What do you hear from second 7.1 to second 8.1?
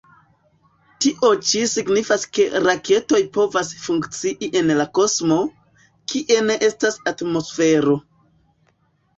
atmosfero.